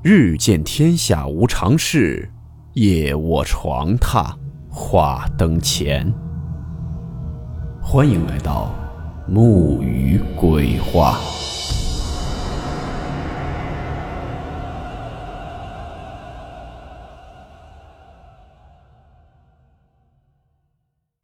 [0.00, 2.30] 日见天下无常事，
[2.74, 4.32] 夜卧床榻
[4.70, 6.14] 话灯前。
[7.82, 8.72] 欢迎来到
[9.26, 11.18] 木鱼鬼话。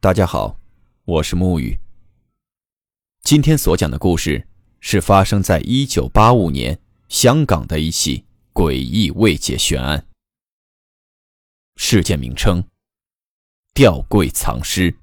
[0.01, 0.57] 大家好，
[1.05, 1.77] 我是木鱼。
[3.21, 4.45] 今天所讲的故事
[4.81, 8.24] 是发生在一九八五年香港的一起。
[8.55, 10.07] 诡异未解悬案，
[11.75, 12.63] 事件名称：
[13.73, 14.95] 吊柜藏尸。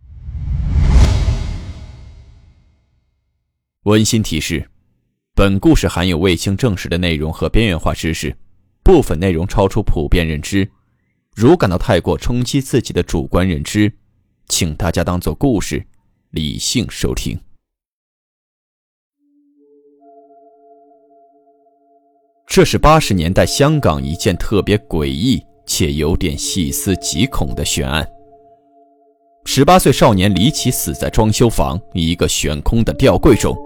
[3.82, 4.70] 温馨提示：
[5.34, 8.34] 本故事含有未经证实的内容和边缘化知识，
[8.82, 10.70] 部分内容超出普遍认知。
[11.34, 13.92] 如感到太过冲击自己的主观认知，
[14.48, 15.86] 请大家当做故事，
[16.30, 17.38] 理性收听。
[22.54, 28.06] 这是八十年代香港一件特别诡异且有点细思极恐的悬案。
[29.46, 33.56] 十八岁少年离奇死在装修房一个悬空的吊柜中，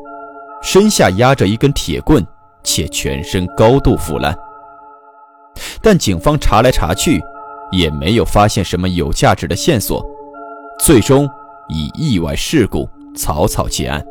[0.63, 2.25] 身下压着一根铁棍，
[2.63, 4.33] 且全身高度腐烂。
[5.83, 7.21] 但警方查来查去，
[7.73, 10.01] 也没有发现什么有价值的线索，
[10.79, 11.29] 最终
[11.69, 14.07] 以意外事故草草结案。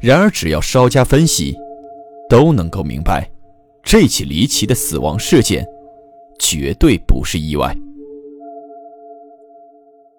[0.00, 1.54] 然而，只要稍加分析，
[2.30, 3.28] 都能够明白，
[3.82, 5.66] 这起离奇的死亡事件
[6.38, 7.76] 绝对不是意外。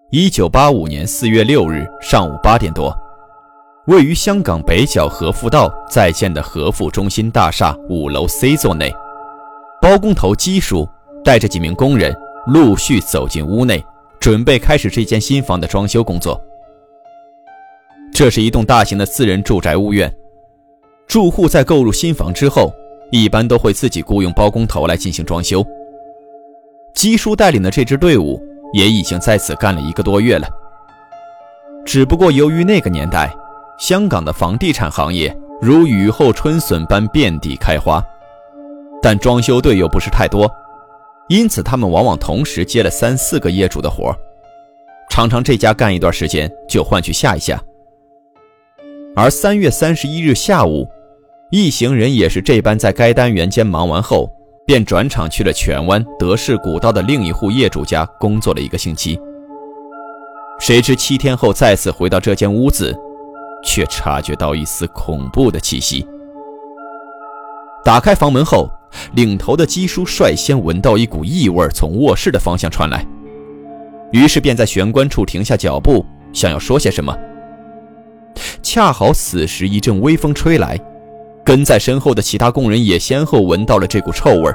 [0.10, 2.94] 一九八五年四月六日上午八点多，
[3.88, 8.94] 位于香港北角和富道在建的和富中心大厦五楼 C 座内，
[9.82, 10.86] 包工头基叔
[11.24, 12.14] 带着几名工人
[12.48, 13.82] 陆续走进屋内，
[14.20, 16.40] 准备开始这间新房的装修工作。
[18.12, 20.14] 这是一栋大型的私人住宅屋苑。
[21.12, 22.72] 住户在购入新房之后，
[23.12, 25.62] 一般都会自己雇佣包工头来进行装修。
[26.94, 28.42] 基叔带领的这支队伍
[28.72, 30.48] 也已经在此干了一个多月了。
[31.84, 33.30] 只不过由于那个年代，
[33.78, 38.02] 香港的房地产行业如雨后春笋般遍地开花，
[39.02, 40.50] 但装修队又不是太多，
[41.28, 44.16] 因此他们往往同时接了三四个业主的活
[45.10, 47.62] 常常这家干一段时间就换去下一家。
[49.14, 50.88] 而三月三十一日下午。
[51.52, 54.32] 一行人也是这般，在该单元间忙完后，
[54.66, 59.20] 便转场去了荃湾德士古道的另一户业主家工作了一个星期。
[60.62, 62.98] 谁知七天后再次回到这间屋子，
[63.66, 66.08] 却察觉到一丝恐怖的气息。
[67.84, 68.72] 打开房门后，
[69.16, 73.06] 领头的基叔率先闻到一股异味从卧室的方向传来，
[74.14, 77.14] 于是便在玄关处停下脚步，想要说些什么。
[78.64, 80.80] 恰好此时一阵微风吹来。
[81.44, 84.52] 跟在身后的其他工人也先后闻到了这股臭味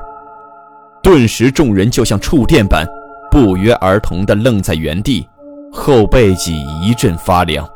[1.02, 2.86] 顿时众人就像触电般，
[3.30, 5.28] 不约而同地愣在原地，
[5.72, 7.69] 后背脊一阵发凉。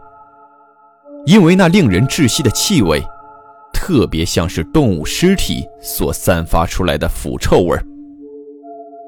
[1.26, 3.00] 因为那令人窒息的气味，
[3.72, 7.78] 特别像是动物尸体所散发出来的腐臭味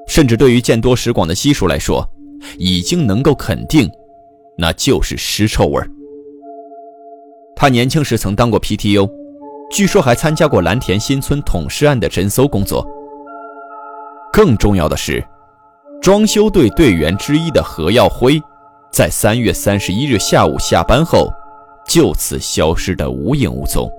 [0.07, 2.07] 甚至对于见多识广的西叔来说，
[2.57, 3.89] 已经能够肯定，
[4.57, 5.81] 那就是尸臭味
[7.55, 9.22] 他年轻时曾当过 PTU。
[9.73, 12.87] 据说还参加过蓝田新村捅尸案的侦搜工作。
[14.31, 15.25] 更重要的是，
[15.99, 18.39] 装修队队员之一的何耀辉，
[18.91, 21.27] 在三月三十一日下午下班后，
[21.87, 23.91] 就此消失得无影无踪。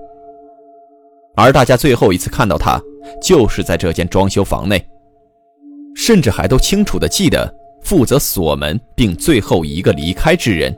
[1.35, 2.79] 而大家最后一次看到他，
[3.21, 4.81] 就是在这间装修房内，
[5.93, 7.53] 甚至还都清楚地记得，
[7.83, 10.73] 负责锁门并最后一个离开之人，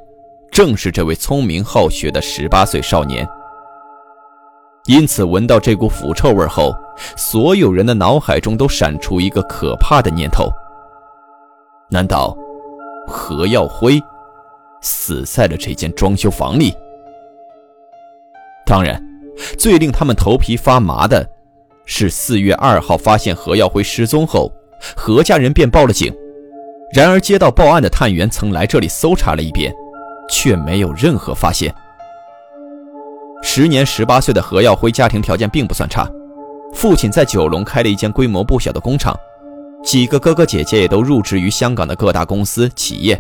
[0.51, 3.27] 正是这位聪明好学的十八岁少年。
[4.87, 6.73] 因此，闻到这股腐臭味后，
[7.17, 10.49] 所有人的脑海中都闪出一个可怕的念头：
[11.89, 12.35] 难道
[13.05, 14.01] 何耀辉
[14.81, 16.73] 死在了这间装修房里？
[18.65, 19.01] 当然，
[19.57, 21.27] 最令他们头皮发麻的
[21.85, 24.49] 是，四月二号发现何耀辉失踪后，
[24.95, 26.13] 何家人便报了警。
[26.93, 29.73] 然而，接到报案的探员曾来这里搜查了一遍，
[30.29, 31.73] 却没有任何发现。
[33.49, 36.05] 时年十八岁的何耀辉家庭条件并不算差，
[36.73, 39.17] 父亲在九龙开了一间规模不小的工厂，
[39.81, 43.19] 几个哥哥姐姐也都入职于香港的各大公司企业。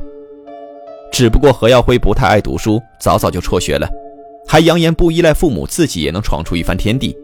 [1.13, 3.87] 只不过何耀辉不太爱读书，早早就辍学了，
[4.45, 7.17] 还扬言不依赖父母，自己也能闯出一番天地。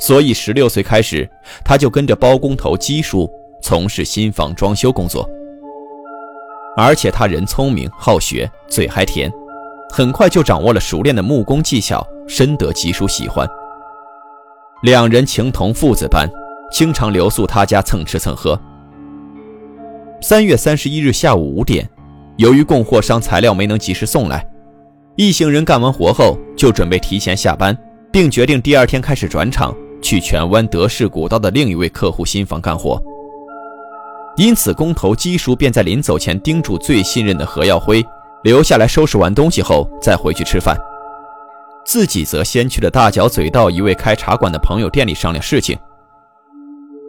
[0.00, 1.28] 所以十六岁开始，
[1.62, 3.30] 他就跟着包工头基叔
[3.62, 5.28] 从事新房装修工作。
[6.78, 9.30] 而且他人聪明好学，嘴还甜。
[9.90, 13.48] 很快就掌握了熟练的木工技巧，深得吉叔喜欢。
[14.82, 16.28] 两人情同父子般，
[16.70, 18.58] 经常留宿他家蹭吃蹭喝。
[20.20, 21.88] 三月三十一日下午五点，
[22.36, 24.46] 由于供货商材料没能及时送来，
[25.16, 27.76] 一行人干完活后就准备提前下班，
[28.12, 33.02] 并决定第二天开始转场去荃湾德士古道的另一位客户新房干活。
[34.36, 38.04] 因此，工头基叔便在临走前叮嘱最信任的何耀辉
[38.44, 40.76] 留下来收拾完东西后再回去吃饭，
[41.84, 45.76] 自己则先去了大角嘴道一位开茶馆的朋友店里商量事情。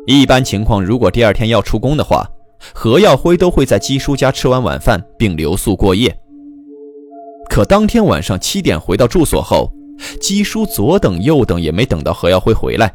[0.06, 2.26] 一般情况，如果第二天要出工的话，
[2.74, 6.18] 何耀辉都会在基叔家吃完晚饭并留宿过夜。
[7.50, 9.72] 可当天晚上七点回到住所后，
[10.22, 12.94] 基叔左等右等也没等到何耀辉回来。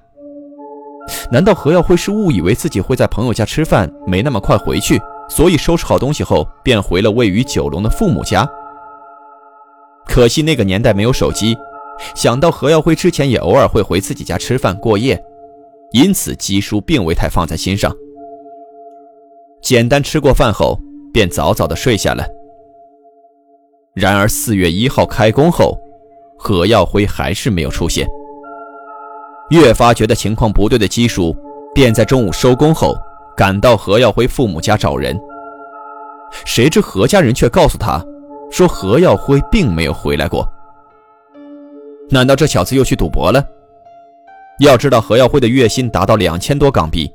[1.30, 5.00] 难道何耀辉是误以为自己会在朋友家吃饭，没那么快回去，
[5.34, 8.46] 所以收拾好东西后便回了位于九龙的父母家？
[10.04, 11.56] 可惜那个年代没有手机，
[12.14, 15.18] 想到何耀辉之前也偶尔会回自己家吃饭过夜，
[15.92, 17.90] 因此基叔并未太放在心上。
[19.62, 20.78] 简单吃过饭后，
[21.14, 22.26] 便早早的睡下了。
[23.94, 25.78] 然而四月一号开工后，
[26.36, 28.06] 何耀辉还是没有出现。
[29.48, 31.34] 越发觉得情况不对的基叔，
[31.74, 32.94] 便在中午收工后
[33.36, 35.18] 赶到何耀辉父母家找人。
[36.44, 38.04] 谁知何家人却告诉他，
[38.50, 40.46] 说何耀辉并没有回来过。
[42.10, 43.44] 难道这小子又去赌博了？
[44.60, 47.10] 要知道何耀辉的月薪达到两千多港币，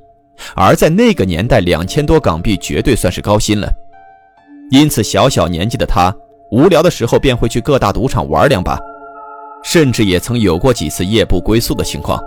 [0.55, 3.71] 而在那个年代，两千多港币绝对算是高薪了。
[4.69, 6.13] 因此，小小年纪的他，
[6.51, 8.77] 无聊的时候便会去各大赌场玩两把。
[9.63, 12.21] 甚至也曾有过几次夜不归宿的情况。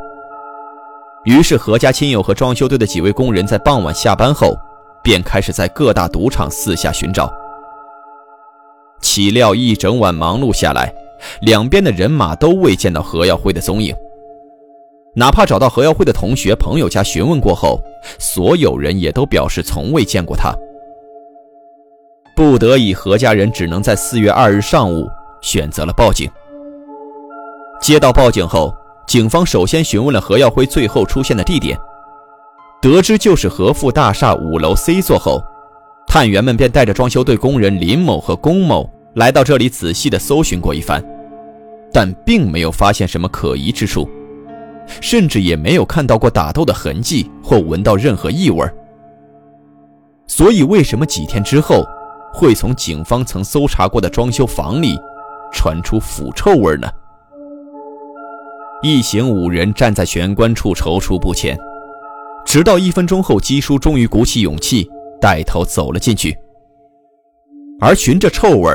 [1.25, 4.56] 于是何家亲友和装修队的几位工人在傍晚下班后，
[5.02, 7.31] 便开始在各大赌场四下寻找。
[9.00, 10.93] 岂料一整晚忙碌下来，
[11.43, 13.94] 两边的人马都未见到何耀辉的踪影。
[15.14, 17.81] 哪怕找到何耀辉的同学朋友家询问过后，
[18.19, 20.55] 所有人也都表示从未见过他。
[22.37, 25.06] 不得已，何家人只能在四月二日上午
[25.43, 26.31] 选择了报警。
[27.82, 28.73] 接到报警后，
[29.10, 31.76] 警方首先询问了何耀辉最后出现的地点，
[32.80, 35.42] 得知就是和富大厦五楼 C 座后，
[36.06, 41.04] 探员们便带着装修队工人林某和龚某来到这里，仔细的搜寻过一番，
[41.92, 44.08] 但并没有发现什么可疑之处，
[45.00, 48.64] 甚至也没有看到过打斗的痕迹或闻到任何异味。
[50.28, 51.84] 所以，为什么几天之后，
[52.32, 54.96] 会从警方曾搜查过的装修房里
[55.52, 56.88] 传出腐臭味呢？
[58.82, 61.58] 一行五人站在玄关处踌躇不前，
[62.46, 64.88] 直到一分钟后，基叔终于鼓起勇气
[65.20, 66.34] 带头走了进去。
[67.78, 68.70] 而循着臭味，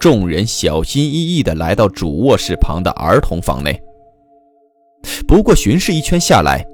[0.00, 3.80] 众人小心翼翼地来到主卧室旁的儿童房内。
[5.28, 6.66] 不过巡视一圈下来，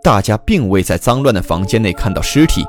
[0.00, 2.64] 大家并未在脏乱的房间内看到尸体。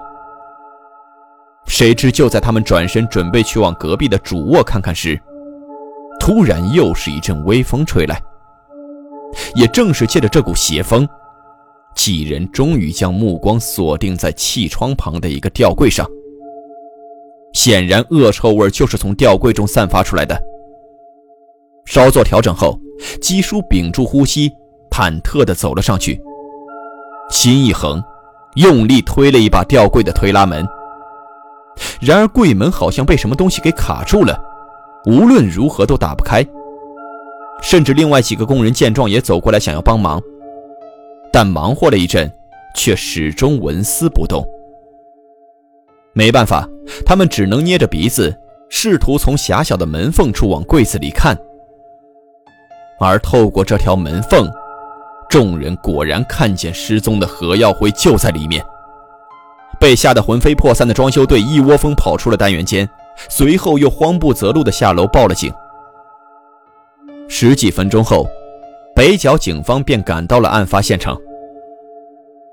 [1.68, 5.20] 谁知就在他们转身准备去往隔壁的主卧看看时，
[6.20, 8.20] 突然又是一阵微风吹来。
[9.56, 11.08] 也正是借着这股邪风，
[11.96, 16.06] 几人终于将目光锁定在气窗旁的一个吊柜上。
[17.54, 20.38] 显然，恶臭味就是从吊柜中散发出来的。
[21.86, 22.78] 稍作调整后，
[23.22, 24.52] 基叔屏住呼吸，
[24.90, 26.20] 忐忑地走了上去，
[27.30, 28.04] 心一横，
[28.56, 30.68] 用力推了一把吊柜的推拉门。
[32.02, 34.38] 然而，柜门好像被什么东西给卡住了，
[35.06, 36.46] 无论如何都打不开。
[37.66, 40.22] 甚至另外几个工人见状也走过来想要帮忙，
[41.34, 42.32] 但忙活了一阵，
[42.76, 44.48] 却始终纹丝不动。
[46.14, 46.70] 没办法，
[47.04, 48.32] 他们只能捏着鼻子，
[48.70, 51.36] 试图从狭小的门缝处往柜子里看。
[53.00, 54.48] 而透过这条门缝，
[55.28, 58.64] 众人果然看见失踪的何耀辉就在里面。
[59.80, 62.88] 被吓得魂飞魄散的装修队一窝蜂跑出了单元间，
[63.28, 65.52] 随后又慌不择路地下楼报了警。
[67.28, 68.28] 十几分钟后，
[68.96, 71.18] 北角警方便赶到了案发现场。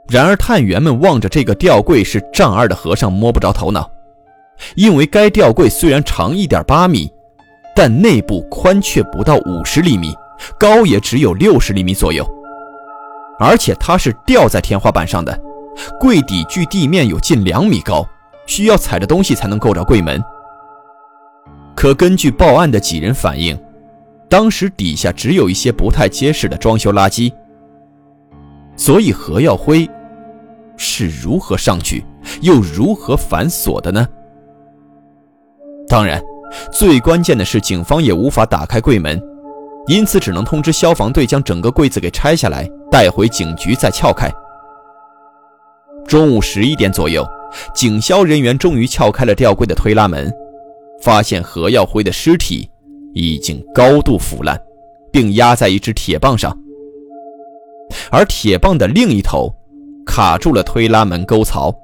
[0.08, 3.88] 然而，探员们望着这个吊柜是丈二的和尚摸不着头脑，
[4.74, 7.10] 因为该吊柜虽然长一点八米，
[7.76, 10.12] 但内部宽却不到五十厘米，
[10.58, 12.26] 高也只有六十厘米左右，
[13.38, 15.38] 而且它是吊在天花板上的，
[16.00, 18.04] 柜底距地面有近两米高，
[18.46, 20.22] 需要踩着东西才能够着柜门。
[21.76, 23.56] 可根据报案的几人反映。
[24.32, 27.30] 当时底下只有一些不太结实的装修垃圾，
[28.78, 29.86] 所以何耀辉
[30.78, 32.02] 是如何上去，
[32.40, 34.08] 又如何反锁的呢？
[35.86, 36.18] 当然，
[36.72, 39.22] 最关键的是警方也无法打开柜门，
[39.86, 44.32] 因此只能通知消防队将整个柜子给拆下来，带回警局再撬开。
[46.06, 47.22] 中午十一点左右，
[47.74, 50.32] 警消人员终于撬开了吊柜的推拉门，
[51.02, 52.70] 发现何耀辉的尸体
[53.14, 54.60] 已经高度腐烂，
[55.12, 56.56] 并压在一只铁棒上，
[58.10, 59.52] 而铁棒的另一头
[60.06, 61.74] 卡住了推拉门沟槽，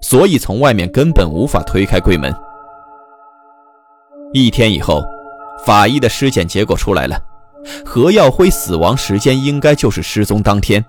[0.00, 2.34] 所以从外面根本无法推开柜门。
[4.32, 5.02] 一天以后，
[5.64, 7.18] 法医的尸检结果出来了，
[7.84, 10.84] 何耀辉死亡时间应该就是失踪当天，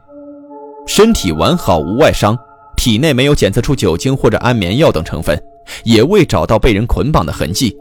[0.86, 2.38] 身体完好无外伤。
[2.78, 5.40] 体内没有检测出酒精或者安眠药等成分，
[5.84, 7.78] 也未找到被人捆绑的痕迹，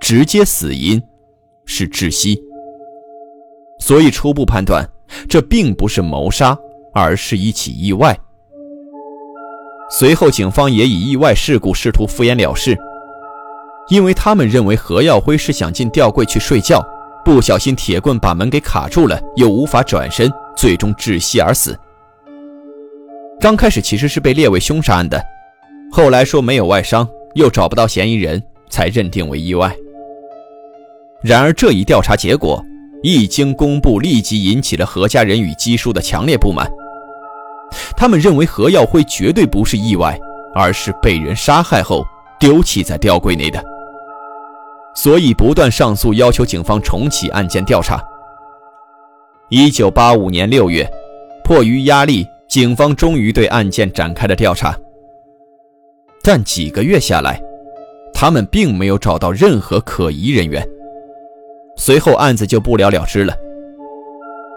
[0.00, 1.00] 直接死因
[1.64, 2.42] 是窒息。
[3.78, 4.86] 所以初步判断，
[5.28, 6.56] 这并不是谋杀，
[6.92, 8.18] 而是一起意外。
[9.90, 12.76] 随后，警方也以意外事故试图敷衍了事，
[13.88, 16.80] 因为他们认为何耀辉是想进吊柜去睡觉，
[17.24, 21.76] 不小心铁棍把门给卡住了，又无法转身，最终窒息而死。
[23.40, 25.20] 刚开始其实是被列为凶杀案的，
[25.90, 29.74] 后来说没有外伤，又找不到嫌疑人，才认定为意外。
[31.22, 32.64] 然而这一调查结果
[33.02, 36.70] 一经公布，立即引起了何家人与姬叔的强烈不满。
[37.96, 40.18] 他们认为何耀辉绝对不是意外，
[40.54, 42.04] 而是被人杀害后
[42.38, 43.62] 丢弃在吊柜内的，
[44.94, 48.02] 所以不断上诉，要求警方重启案件调查。
[49.48, 50.88] 一九八五年六月，
[51.44, 52.26] 迫于压力。
[52.48, 54.76] 警方终于对案件展开了调查，
[56.20, 57.40] 但几个月下来，
[58.12, 60.60] 他们并没有找到任何可疑人员。
[61.80, 63.34] 随后案子就不了了之了。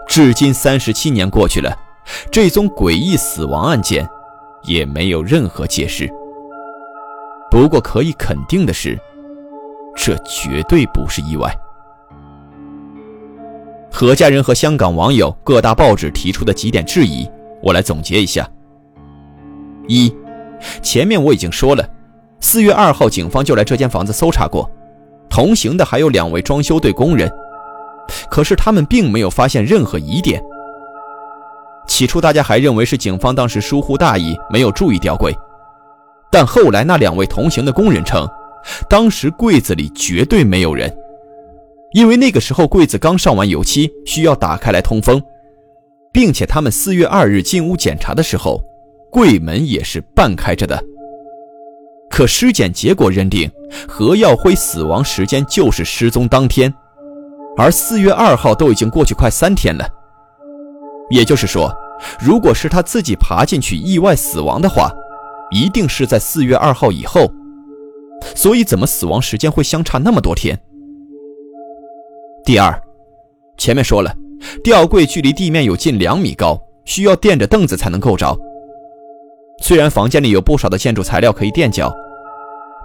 [0.06, 1.74] 至今三十七年过去了，
[2.30, 4.06] 这宗诡异死亡案件
[4.64, 6.06] 也没有任何解释。
[7.50, 8.98] 不过可以肯定的是，
[9.96, 11.50] 这绝对不是意外。
[13.90, 17.26] 何家人和香港网友、各大报纸提出的几点质疑。
[17.62, 18.46] 我来总结一下：
[19.88, 20.14] 一，
[20.82, 21.88] 前面我已经说了，
[22.40, 24.70] 四月二号警方就来这间房子搜查过，
[25.28, 27.30] 同行的还有两位装修队工人，
[28.30, 30.42] 可是他们并没有发现任何疑点。
[31.86, 35.34] 起初大家还认为是警方当时疏忽大意，没有注意吊柜，
[36.30, 38.28] 但后来那两位同行的工人称，
[38.88, 40.94] 当时柜子里绝对没有人，
[41.92, 45.22] 因为那个时候柜子刚上完油漆，需要打开来通风。
[46.12, 48.62] 并且他们四月二日进屋检查的时候，
[49.10, 50.80] 柜门也是半开着的。
[52.08, 53.50] 可尸检结果认定
[53.88, 56.72] 何耀辉死亡时间就是失踪当天，
[57.56, 59.88] 而四月二号都已经过去快三天了。
[61.10, 61.72] 也就是说，
[62.18, 64.90] 如果是他自己爬进去意外死亡的话，
[65.50, 67.30] 一定是在四月二号以后。
[68.34, 70.58] 所以怎么死亡时间会相差那么多天？
[72.44, 72.80] 第二，
[73.58, 74.14] 前面说了。
[74.62, 78.36] 吊柜距离地面有近两米高，需要垫着凳子才能够着。
[79.62, 81.90] 虽然房间里有不少的建筑材料可以垫脚，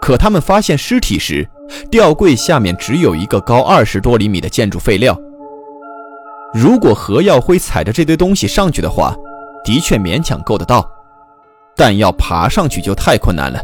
[0.02, 1.48] 可他们发现尸体时，
[1.92, 5.20] 吊柜下面只有一个高二十多厘米的建筑废料。
[6.54, 9.16] 如果何耀辉踩着这堆东西上去的话，
[9.64, 10.90] 的确勉强够得到，
[11.76, 13.62] 但要爬上去就太困难了。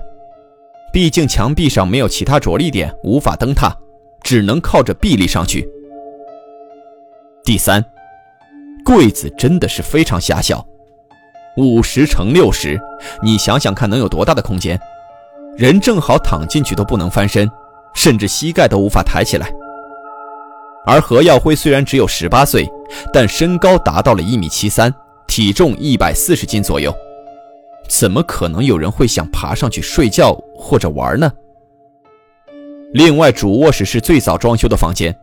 [0.94, 3.76] 毕竟墙壁上没有其他着力点，无法蹬踏，
[4.22, 5.68] 只能靠着臂力上去。
[7.44, 7.84] 第三，
[8.86, 10.66] 柜子真的是非常狭小，
[11.58, 12.80] 五十乘六十，
[13.24, 14.80] 你想想看能有多大的空间？
[15.58, 17.50] 人正好躺进去都不能翻身，
[17.94, 19.50] 甚至膝盖都无法抬起来。
[20.86, 22.70] 而何耀辉虽然只有十八岁，
[23.14, 24.94] 但身高达到了一米七三，
[25.28, 26.94] 体重一百四十斤左右，
[27.88, 31.32] 怎么可能有人会想爬上去睡觉或者玩呢？
[32.94, 35.16] 另外，主卧室是最早装修的房间。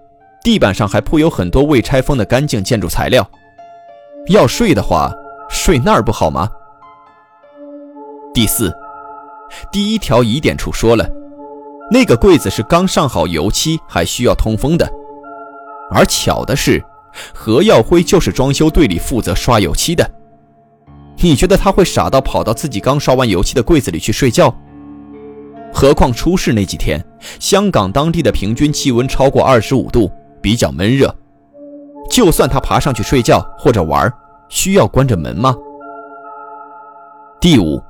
[0.43, 3.25] 地板上还铺有很多未拆封的干净建筑材料，
[4.27, 5.13] 要睡的话，
[5.49, 6.51] 睡那儿不好吗？
[8.35, 8.75] 第四，
[9.71, 11.09] 第一条疑点处说了，
[11.91, 14.91] 那个柜子是刚上好油漆，还需要通风的。
[15.91, 16.83] 而巧的是，
[17.35, 20.09] 何耀辉就是装修队里负责刷油漆的。
[21.19, 24.55] 你觉得他会傻到跑到自己刚刷完油漆的柜子里去睡觉？
[25.73, 27.05] 何况出事那几天，
[27.39, 30.11] 香港当地的平均气温超过二十五度。
[30.43, 31.15] 比较闷热，
[32.11, 34.13] 就算他爬上去睡觉或者玩，
[34.49, 35.55] 需要关着门吗？
[37.41, 37.81] 第五，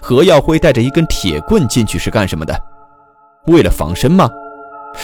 [0.00, 2.58] 何耀辉带着一根铁棍进去是干什么的？
[3.46, 4.28] 为了防身吗？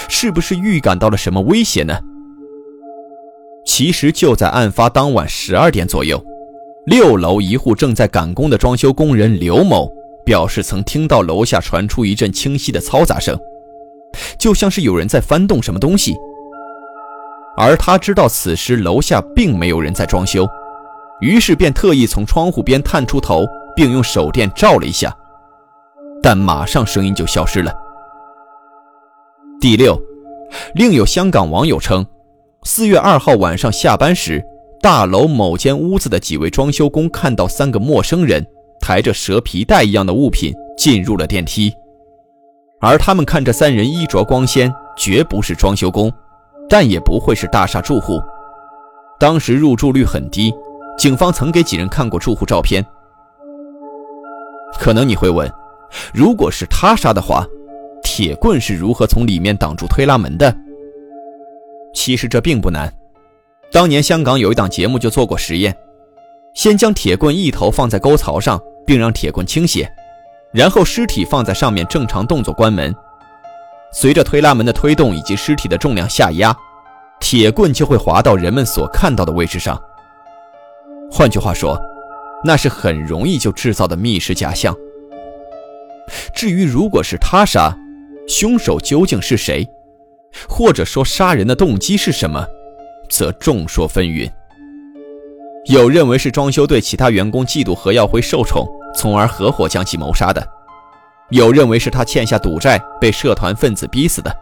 [0.08, 1.98] 是不是预感到了什么威胁呢？
[3.64, 6.22] 其实就在案发当晚十二点左右，
[6.86, 9.92] 六楼一户正在赶工的装修工人刘某
[10.24, 13.38] 表示，曾听到楼下传出一阵清晰的嘈杂声，
[14.38, 16.14] 就像是有人在翻动什么东西。
[17.56, 20.48] 而他知道此时楼下并没有人在装修，
[21.20, 25.14] 于是便特意从窗户边探出头，并用手电照了一下，
[26.22, 27.72] 但马上声音就消失了。
[29.60, 30.00] 第六，
[30.74, 32.04] 另有香港网友称，
[32.62, 34.42] 四月二号晚上下班时，
[34.80, 38.46] 大楼某间屋子的几位装修工看到三个陌生人
[38.80, 41.72] 抬着蛇皮袋一样的物品进入了电梯，
[42.80, 46.10] 而他们看这三人衣着光鲜，绝不是装修工，
[46.68, 48.18] 但也不会是大厦住户。
[49.18, 50.50] 当时入住率很低，
[50.96, 52.82] 警方曾给几人看过住户照片。
[54.78, 55.50] 可能你会问，
[56.12, 57.46] 如果是他杀的话，
[58.02, 60.54] 铁棍是如何从里面挡住推拉门的？
[61.92, 62.92] 其实这并不难。
[63.72, 65.76] 当年香港有一档节目就做过实验，
[66.54, 69.90] 先将铁棍一头放在沟槽上，并让铁棍倾斜，
[70.52, 72.94] 然后尸体放在上面正常动作关门，
[73.92, 76.56] 随着推拉门的推动以及尸体的重量下压。
[77.20, 79.80] 铁棍就会滑到人们所看到的位置上。
[81.10, 81.78] 换句话说，
[82.44, 84.74] 那是很容易就制造的密室假象。
[86.34, 87.76] 至于如果是他杀，
[88.26, 89.66] 凶手究竟是谁，
[90.48, 92.46] 或者说杀人的动机是什么，
[93.08, 94.30] 则众说纷纭。
[95.66, 100.42] 有认为是装修队其他员工嫉妒何耀辉受宠，从而合伙将其谋杀的；
[101.28, 104.34] 有认为是他欠下赌债，被社团分子逼死的。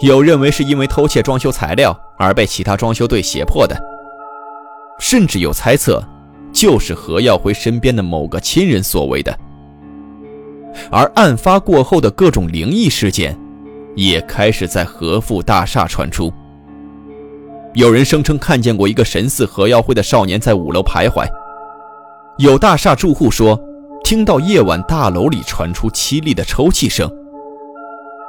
[0.00, 3.80] 有认为是因为偷窃装修材料而被其他装修队胁迫的，
[4.98, 6.02] 甚至有猜测，
[6.56, 9.38] 就是何耀辉身边的某个亲人所为的。
[10.90, 13.38] 而案发过后的各种灵异事件，
[13.94, 16.32] 也开始在和富大厦传出。
[17.74, 21.28] 有人声称看见过一个神似何耀辉的少年在五楼徘徊，
[22.38, 23.60] 有大厦住户说
[24.02, 27.06] 听到夜晚大楼里传出凄厉的抽泣声，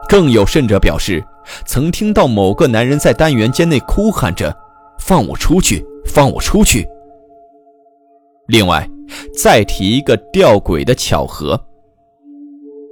[0.10, 1.24] 更有甚者表示。
[1.66, 4.54] 曾听到某个男人在单元间内哭喊着
[5.00, 6.86] ：“放我出去，放我出去。”
[8.48, 8.90] 另外，
[9.38, 11.62] 再提一个吊诡的巧合：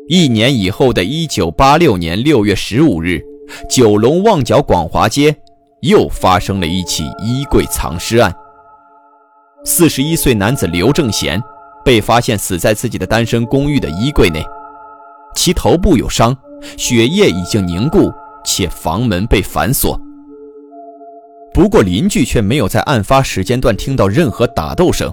[0.10, 3.22] 一年以后的一九八六年六月十五日，
[3.70, 5.36] 九龙旺角广华街
[5.82, 8.36] 又发生了一起衣柜藏尸案。
[9.64, 11.42] 四十一岁男子刘正贤
[11.84, 14.44] 被发现死在自己的单身公寓的衣柜内，
[15.36, 16.38] 其头部有伤，
[16.78, 18.12] 血液已经凝固。
[18.48, 20.00] 且房门被反锁，
[21.52, 25.12] 不过邻居却没有在案发时间段听到任何打斗声。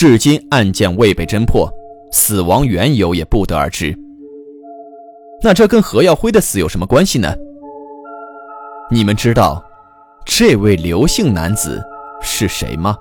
[0.00, 1.68] 至今案件未被侦破，
[2.12, 3.92] 死亡缘由也不得而知。
[5.42, 7.34] 那这跟何耀辉的死有什么关系呢？
[8.92, 9.60] 你们知道
[10.24, 11.82] 这位刘姓男子
[12.22, 12.96] 是谁吗？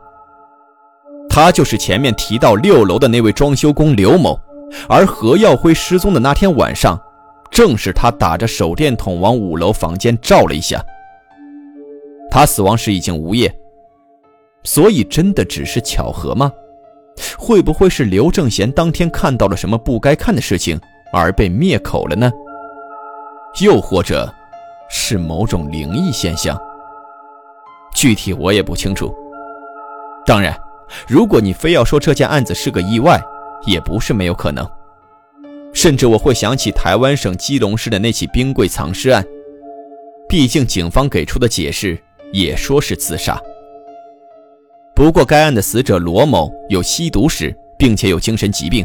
[1.29, 4.35] 他就是前面提到六楼的那位装修工刘某，
[4.89, 6.99] 而何耀辉失踪的那天晚上。
[7.51, 10.83] 正是他打着手电筒往五楼房间照了一下，
[12.31, 13.55] 他死亡时已经无业，
[14.63, 16.51] 所以真的只是巧合吗？
[17.37, 20.79] 会不会是刘正贤当天看到了什么不该看的事情
[21.11, 22.31] 而被灭口了呢？
[23.61, 24.31] 又或者，
[24.89, 26.57] 是某种灵异现象？
[27.95, 29.13] 具体我也不清楚。
[30.25, 30.55] 当然，
[31.07, 33.19] 如果你非要说这件案子是个意外，
[33.65, 34.67] 也不是没有可能。
[35.73, 39.25] 甚至我会想起台湾省基隆市的那起冰柜藏尸案，
[40.29, 41.97] 毕竟警方给出的解释
[42.31, 43.39] 也说是自杀。
[44.97, 48.83] 不过该案的死者罗某有吸毒史，并且有精神疾病，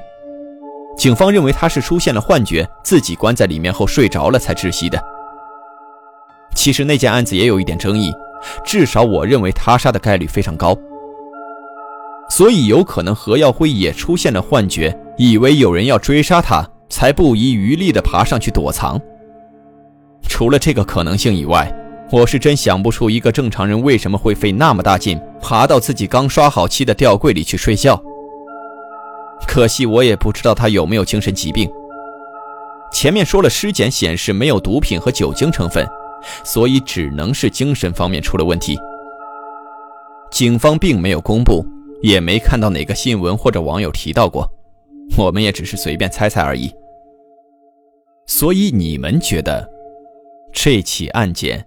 [0.94, 5.02] 警方认为他是出现了幻觉，自己关在里面后睡着了才窒息的。
[6.54, 8.12] 其实那件案子也有一点争议，
[8.62, 10.76] 至少我认为他杀的概率非常高，
[12.28, 16.68] 所以有可能何耀辉也出现了幻觉，以为有人要追杀他。
[16.90, 19.00] 才不遗余力地爬上去躲藏。
[20.28, 21.74] 除了这个可能性以外，
[22.12, 27.98] 我是真想不出一个正常人为什么会费那么大劲爬到自己刚刷好漆的吊柜里去睡觉。
[29.48, 31.70] 可惜我也不知道他有没有精神疾病。
[32.92, 35.88] 前面说了尸检显示没有毒品和酒精成分，
[36.44, 38.78] 所以只能是精神方面出了问题。
[40.30, 41.64] 警方并没有公布，
[42.02, 44.46] 也没看到哪个新闻或者网友提到过，
[45.16, 46.70] 我们也只是随便猜猜而已。
[48.26, 49.66] 所以你们觉得
[50.52, 51.66] 这起案件